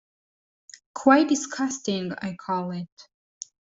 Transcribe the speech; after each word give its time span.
Quite 0.95 1.29
disgusting, 1.29 2.11
I 2.23 2.33
call 2.33 2.71
it. 2.71 3.07